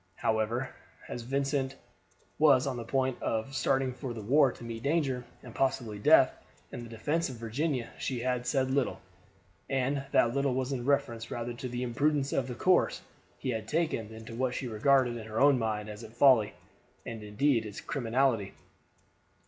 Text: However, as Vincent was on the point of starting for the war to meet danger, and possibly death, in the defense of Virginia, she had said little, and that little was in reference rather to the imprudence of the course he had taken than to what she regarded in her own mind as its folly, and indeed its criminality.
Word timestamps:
However, 0.15 0.71
as 1.07 1.21
Vincent 1.21 1.75
was 2.39 2.65
on 2.65 2.75
the 2.75 2.83
point 2.83 3.21
of 3.21 3.53
starting 3.53 3.93
for 3.93 4.15
the 4.15 4.23
war 4.23 4.51
to 4.51 4.63
meet 4.63 4.81
danger, 4.81 5.23
and 5.43 5.53
possibly 5.53 5.99
death, 5.99 6.33
in 6.71 6.81
the 6.81 6.89
defense 6.89 7.29
of 7.29 7.35
Virginia, 7.35 7.91
she 7.99 8.21
had 8.21 8.47
said 8.47 8.71
little, 8.71 8.99
and 9.69 10.03
that 10.11 10.33
little 10.33 10.55
was 10.55 10.71
in 10.71 10.85
reference 10.85 11.29
rather 11.29 11.53
to 11.53 11.67
the 11.69 11.83
imprudence 11.83 12.33
of 12.33 12.47
the 12.47 12.55
course 12.55 13.03
he 13.37 13.51
had 13.51 13.67
taken 13.67 14.09
than 14.09 14.25
to 14.25 14.33
what 14.33 14.55
she 14.55 14.67
regarded 14.67 15.17
in 15.17 15.27
her 15.27 15.39
own 15.39 15.59
mind 15.59 15.87
as 15.87 16.01
its 16.01 16.17
folly, 16.17 16.55
and 17.05 17.21
indeed 17.21 17.63
its 17.63 17.79
criminality. 17.79 18.53